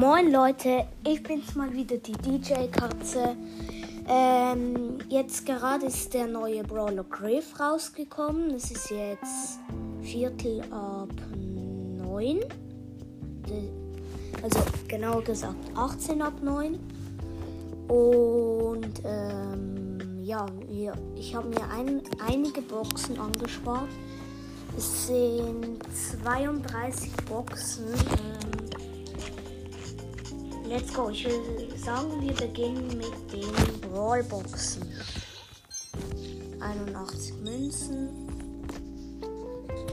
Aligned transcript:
Moin 0.00 0.32
Leute, 0.32 0.86
ich 1.06 1.22
bin's 1.22 1.54
mal 1.54 1.70
wieder, 1.74 1.98
die 1.98 2.12
DJ-Katze. 2.12 3.36
Ähm, 4.08 4.96
jetzt 5.10 5.44
gerade 5.44 5.84
ist 5.84 6.14
der 6.14 6.26
neue 6.26 6.64
Brawler 6.64 7.04
Griff 7.04 7.60
rausgekommen. 7.60 8.54
Es 8.54 8.70
ist 8.70 8.90
jetzt 8.90 9.58
Viertel 10.00 10.62
ab 10.72 11.10
neun. 11.98 12.40
Also 14.42 14.60
genauer 14.88 15.22
gesagt 15.22 15.70
18 15.74 16.22
ab 16.22 16.42
9. 16.42 16.78
Und 17.88 19.02
ähm, 19.04 20.22
ja, 20.22 20.46
ich 21.14 21.34
habe 21.34 21.48
mir 21.48 21.68
ein, 21.76 22.00
einige 22.26 22.62
Boxen 22.62 23.20
angespart. 23.20 23.90
Es 24.78 25.08
sind 25.08 25.78
32 26.22 27.10
Boxen. 27.28 27.84
Ähm, 27.92 28.89
let's 30.70 30.94
go. 30.94 31.10
Ich 31.10 31.24
will 31.24 31.76
sagen, 31.76 32.22
wir 32.22 32.32
beginnen 32.32 32.86
mit 32.96 33.32
den 33.32 33.80
Brawlboxen. 33.80 34.82
81 36.60 37.34
Münzen. 37.42 38.08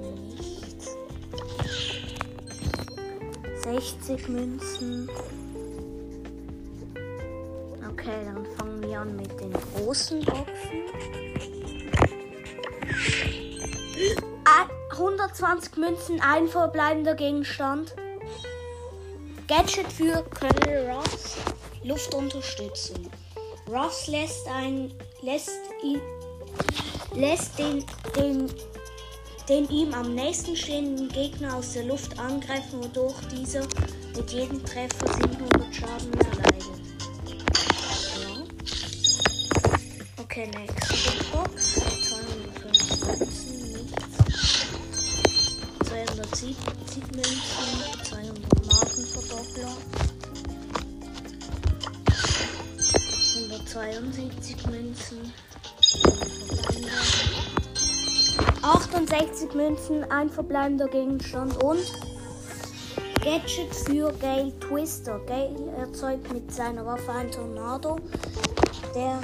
Nichts. 0.00 0.96
60 3.64 4.28
Münzen. 4.28 5.10
Okay, 7.92 8.24
dann 8.24 8.46
fangen 8.56 8.82
wir 8.82 9.00
an 9.00 9.16
mit 9.16 9.38
den 9.40 9.52
großen 9.74 10.24
Boxen. 10.24 10.80
120 14.92 15.76
Münzen, 15.78 16.20
ein 16.20 16.46
verbleibender 16.46 17.14
Gegenstand. 17.14 17.94
Gadget 19.50 19.92
für 19.92 20.24
Colonel 20.38 20.88
Ruffs. 20.88 21.34
Luftunterstützung. 21.82 23.10
Ruffs 23.68 24.06
lässt, 24.06 24.46
ein, 24.46 24.94
lässt, 25.22 25.50
ihn, 25.82 26.00
lässt 27.16 27.58
den, 27.58 27.84
den, 28.14 28.46
den 29.48 29.68
ihm 29.68 29.92
am 29.92 30.14
nächsten 30.14 30.54
stehenden 30.54 31.08
Gegner 31.08 31.56
aus 31.56 31.72
der 31.72 31.82
Luft 31.82 32.16
angreifen, 32.16 32.84
wodurch 32.84 33.16
dieser 33.32 33.62
mit 34.16 34.30
jedem 34.30 34.64
Treffer 34.64 35.14
700 35.14 35.74
Schaden 35.74 36.12
erleidet. 36.12 36.64
Ja. 38.20 38.44
Okay, 40.22 40.46
next. 40.46 41.32
Box. 41.32 41.74
250 41.74 43.18
Münzen, 43.18 43.72
nichts. 43.72 44.06
270 45.88 47.02
Münzen, 47.16 47.34
200 48.04 48.49
Markenverdoppler. 48.80 49.76
172 53.36 54.66
Münzen. 54.68 55.32
68 58.62 59.54
Münzen, 59.54 60.04
ein 60.10 60.30
verbleibender 60.30 60.88
Gegenstand 60.88 61.62
und 61.62 61.92
Gadget 63.22 63.74
für 63.74 64.12
Gale 64.12 64.58
Twister. 64.60 65.18
Gale 65.26 65.72
erzeugt 65.78 66.32
mit 66.32 66.50
seiner 66.52 66.86
Waffe 66.86 67.12
ein 67.12 67.30
Tornado, 67.30 67.96
der 68.94 69.20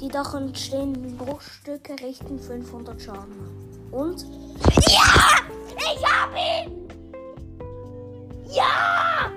Die 0.00 0.08
darin 0.08 0.48
entstehenden 0.48 1.16
Bruchstücke 1.16 1.94
richten 2.00 2.38
500 2.38 3.00
Schaden 3.02 3.88
Und? 3.90 4.24
Ja! 4.88 5.41
Ich 5.82 6.04
hab 6.04 6.30
ihn! 6.36 6.88
Ja! 8.48 9.30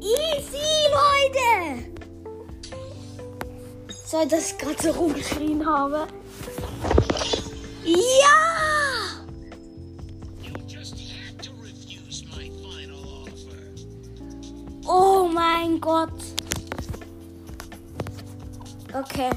Easy, 0.00 0.58
Leute! 0.92 1.84
So, 4.04 4.24
dass 4.24 4.52
ich 4.52 4.58
gerade 4.58 4.82
so 4.82 4.90
rumgeschrien 4.92 5.66
habe. 5.66 6.06
Ja! 7.84 8.44
Oh 14.86 15.28
mein 15.32 15.80
Gott. 15.80 16.10
Okay. 18.92 19.30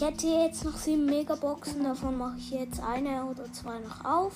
Ich 0.00 0.04
hätte 0.04 0.28
jetzt 0.28 0.64
noch 0.64 0.76
sieben 0.76 1.06
Megaboxen, 1.06 1.82
davon 1.82 2.18
mache 2.18 2.36
ich 2.38 2.52
jetzt 2.52 2.80
eine 2.80 3.24
oder 3.24 3.52
zwei 3.52 3.80
noch 3.80 4.04
auf. 4.04 4.32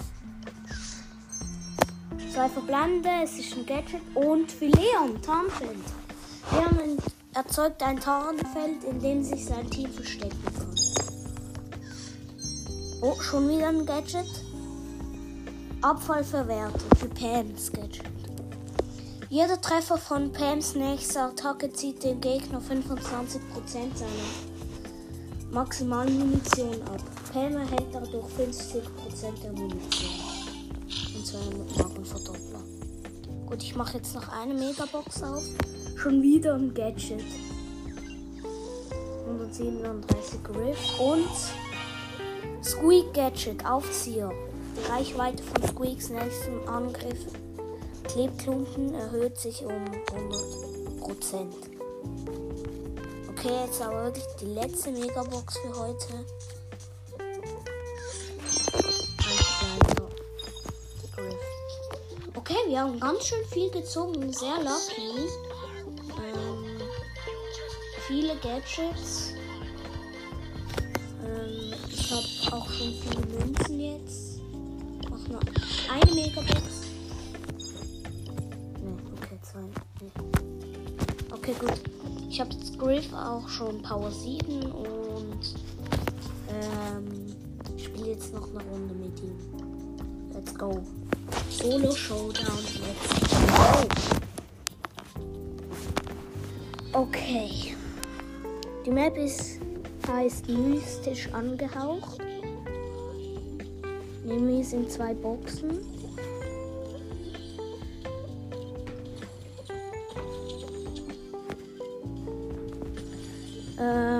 Zwei 2.35 2.49
verbleibende, 2.49 3.09
es 3.23 3.38
ist 3.38 3.56
ein 3.56 3.64
Gadget 3.64 4.00
und 4.17 4.50
für 4.50 4.67
Leon, 4.67 5.23
Tarnfeld. 5.23 5.79
Leon 6.50 6.99
erzeugt 7.32 7.81
ein 7.81 8.00
Tarnfeld, 8.00 8.82
in 8.91 8.99
dem 8.99 9.23
sich 9.23 9.44
sein 9.44 9.70
Team 9.70 9.88
verstecken 9.93 10.37
kann. 10.43 10.75
Oh, 13.00 13.20
schon 13.20 13.49
wieder 13.49 13.69
ein 13.69 13.87
Gadget. 13.87 14.26
Abfall 15.81 16.25
verwertet 16.25 16.99
für 16.99 17.08
Pams 17.08 17.70
Gadget. 17.70 18.11
Jeder 19.29 19.61
Treffer 19.61 19.97
von 19.97 20.32
Pams 20.32 20.75
nächster 20.75 21.26
Attacke 21.26 21.73
zieht 21.73 22.03
dem 22.03 22.20
Gegner 22.20 22.61
25% 22.61 22.99
seiner 23.94 24.52
maximalen 25.53 26.19
Munition 26.19 26.83
ab. 26.83 27.03
Pam 27.33 27.57
erhält 27.57 27.89
dadurch 27.93 28.27
50% 28.39 29.43
der 29.43 29.53
Munition. 29.53 30.11
Und 31.15 31.27
200 31.27 31.79
Markenverdoppler. 31.79 32.63
Gut, 33.47 33.63
ich 33.63 33.77
mache 33.77 33.99
jetzt 33.99 34.15
noch 34.15 34.29
eine 34.29 34.55
Megabox 34.55 35.23
auf. 35.23 35.45
Schon 35.97 36.23
wieder 36.23 36.55
ein 36.55 36.73
Gadget. 36.73 37.25
137 39.27 40.43
Griff 40.43 41.01
und 41.01 42.65
Squeak 42.65 43.13
Gadget, 43.13 43.67
Aufzieher. 43.67 44.33
Die 44.77 44.91
Reichweite 44.91 45.43
von 45.43 45.69
Squeaks 45.69 46.09
nächstem 46.09 46.67
Angriff. 46.67 47.27
Klebklumpen 48.05 48.95
erhöht 48.95 49.37
sich 49.37 49.65
um 49.65 49.85
100%. 51.03 51.47
Okay, 53.44 53.65
jetzt 53.67 53.83
aber 53.83 54.05
wirklich 54.05 54.25
die 54.41 54.44
letzte 54.44 54.93
Megabox 54.93 55.59
für 55.59 55.77
heute. 55.77 56.25
Okay, 62.37 62.55
wir 62.69 62.79
haben 62.79 63.00
ganz 63.00 63.27
schön 63.27 63.44
viel 63.47 63.69
gezogen, 63.73 64.33
sehr 64.33 64.59
lucky. 64.59 65.27
Ähm, 66.23 66.83
viele 68.06 68.37
Gadgets. 68.37 69.33
Ähm, 71.25 71.75
ich 71.91 72.12
habe 72.12 72.56
auch 72.56 72.71
schon 72.71 72.94
viele 72.94 73.27
Münzen 73.27 73.81
jetzt. 73.81 74.41
Mach 75.11 75.27
nur 75.27 75.41
eine 75.93 76.15
Megabox. 76.15 76.87
Ne, 78.79 78.97
okay, 79.17 79.39
zwei. 79.43 79.65
Okay, 81.35 81.55
gut. 81.59 82.02
Ich 82.32 82.40
habe 82.40 82.56
Griff 82.79 83.12
auch 83.12 83.46
schon 83.46 83.82
Power 83.82 84.11
7 84.11 84.62
und 84.73 85.55
ähm, 86.49 87.26
spiele 87.76 88.12
jetzt 88.12 88.32
noch 88.32 88.49
eine 88.49 88.62
Runde 88.70 88.94
mit 88.94 89.20
ihm. 89.23 89.37
Let's 90.32 90.55
go. 90.55 90.82
Solo 91.50 91.93
Showdown. 91.94 92.58
Let's 92.81 93.38
go. 96.93 97.00
Okay. 97.00 97.76
Die 98.87 98.90
Map 98.90 99.14
ist 99.19 99.61
heißt 100.08 100.49
mystisch 100.49 101.29
angehaucht. 101.34 102.19
Mir 104.25 104.64
sind 104.64 104.90
zwei 104.90 105.12
Boxen. 105.12 105.81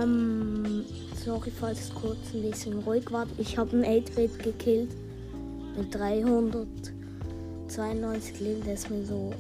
Ähm, 0.02 0.84
sorry, 1.25 1.50
falls 1.50 1.81
es 1.81 1.94
kurz 1.94 2.19
ein 2.34 2.43
bisschen 2.43 2.81
ruhig 2.81 3.10
war. 3.12 3.26
Ich 3.38 3.56
habe 3.56 3.75
ein 3.76 3.84
8-Bit 3.84 4.43
gekillt 4.43 4.90
mit 5.76 5.94
392 5.94 8.40
Leben. 8.40 8.64
Der 8.64 8.75
ist 8.75 8.90
mir 8.90 9.04
so 9.04 9.32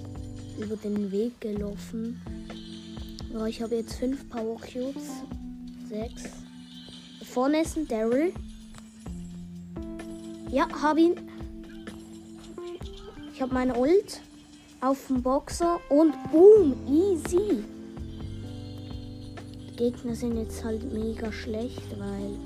über 0.58 0.76
den 0.76 1.10
Weg 1.10 1.40
gelaufen. 1.40 2.22
Ja, 3.32 3.46
ich 3.46 3.60
habe 3.62 3.74
jetzt 3.76 3.94
5 3.94 4.28
Power 4.28 4.60
Cubes. 4.60 5.22
6. 5.88 6.24
Vorne 7.24 7.62
ist 7.62 7.76
ein 7.76 7.88
Daryl. 7.88 8.32
Ja, 10.50 10.68
hab 10.80 10.98
ihn. 10.98 11.14
Ich 13.34 13.42
habe 13.42 13.54
meine 13.54 13.74
Ult 13.74 14.20
auf 14.80 15.08
dem 15.08 15.20
Boxer 15.22 15.80
und 15.88 16.14
boom, 16.30 16.76
easy. 16.86 17.64
Gegner 19.76 20.14
sind 20.14 20.36
jetzt 20.36 20.62
halt 20.64 20.92
mega 20.92 21.32
schlecht, 21.32 21.82
weil 21.98 22.36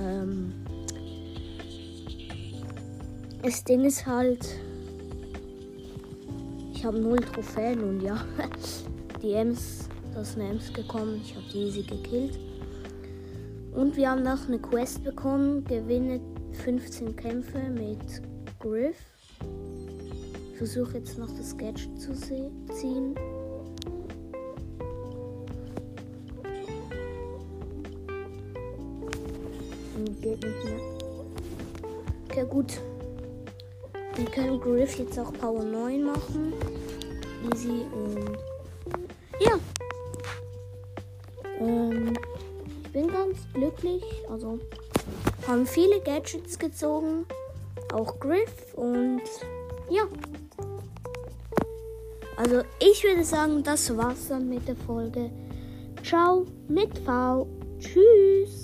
ähm, 0.00 0.52
das 3.42 3.64
Ding 3.64 3.84
ist 3.84 4.06
halt, 4.06 4.48
ich 6.74 6.84
habe 6.84 6.98
null 6.98 7.18
Trophäen 7.18 7.80
und 7.80 8.00
ja, 8.00 8.24
die 9.22 9.32
Ems, 9.32 9.88
das 10.14 10.30
ist 10.30 10.38
eine 10.38 10.50
Ems 10.50 10.72
gekommen, 10.72 11.20
ich 11.22 11.34
habe 11.34 11.44
die 11.52 11.58
easy 11.58 11.82
gekillt. 11.82 12.38
Und 13.74 13.96
wir 13.96 14.10
haben 14.10 14.22
noch 14.22 14.48
eine 14.48 14.58
Quest 14.58 15.02
bekommen, 15.02 15.64
gewinne 15.64 16.20
15 16.64 17.16
Kämpfe 17.16 17.58
mit 17.70 17.98
Griff. 18.60 18.96
Ich 20.52 20.58
versuche 20.58 20.98
jetzt 20.98 21.18
noch 21.18 21.30
das 21.36 21.56
Gadget 21.56 22.00
zu 22.00 22.12
ziehen. 22.12 23.14
Geht 30.22 30.42
nicht 30.42 30.64
mehr. 30.64 30.80
Okay, 32.30 32.46
gut. 32.48 32.80
Wir 34.14 34.24
können 34.26 34.60
Griff 34.60 34.98
jetzt 34.98 35.18
auch 35.18 35.32
Power 35.32 35.64
9 35.64 36.04
machen. 36.04 36.52
Easy 37.52 37.84
und 37.92 38.38
ja. 39.40 39.58
Ähm, 41.58 42.12
ich 42.84 42.92
bin 42.92 43.08
ganz 43.08 43.38
glücklich. 43.52 44.04
Also 44.30 44.58
haben 45.46 45.66
viele 45.66 46.00
Gadgets 46.00 46.58
gezogen. 46.58 47.26
Auch 47.92 48.18
Griff 48.20 48.74
und 48.74 49.22
ja. 49.90 50.04
Also 52.36 52.62
ich 52.80 53.02
würde 53.04 53.24
sagen, 53.24 53.62
das 53.62 53.94
war's 53.96 54.28
dann 54.28 54.48
mit 54.48 54.66
der 54.68 54.76
Folge. 54.76 55.30
Ciao 56.02 56.46
mit 56.68 56.98
V. 57.00 57.46
Tschüss. 57.78 58.61